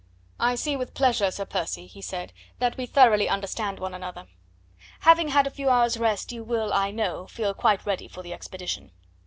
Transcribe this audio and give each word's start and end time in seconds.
"I 0.39 0.55
see 0.55 0.75
with 0.75 0.95
pleasure, 0.95 1.29
Sir 1.29 1.45
Percy," 1.45 1.85
he 1.85 2.01
said, 2.01 2.33
"that 2.57 2.75
we 2.75 2.87
thoroughly 2.87 3.29
understand 3.29 3.77
one 3.79 3.93
another. 3.93 4.25
Having 5.01 5.27
had 5.27 5.45
a 5.45 5.51
few 5.51 5.69
hours' 5.69 5.95
rest 5.99 6.31
you 6.31 6.43
will, 6.43 6.73
I 6.73 6.89
know, 6.89 7.27
feel 7.27 7.53
quite 7.53 7.85
ready 7.85 8.07
for 8.07 8.23
the 8.23 8.33
expedition. 8.33 8.89